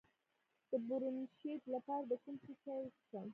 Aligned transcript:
د 0.69 0.71
برونشیت 0.87 1.61
لپاره 1.73 2.03
د 2.11 2.13
کوم 2.23 2.35
شي 2.43 2.53
چای 2.63 2.79
وڅښم؟ 2.83 3.27